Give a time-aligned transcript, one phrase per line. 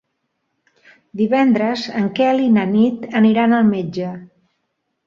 [1.21, 4.15] Divendres en Quel i na Nit aniran al metge.